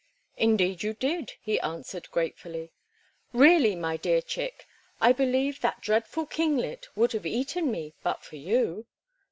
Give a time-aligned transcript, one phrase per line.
[0.37, 2.71] "Indeed you did," he answered, gratefully.
[3.33, 4.65] "Really, my dear Chick,
[4.99, 8.87] I believe that dreadful kinglet would have eaten me but for you."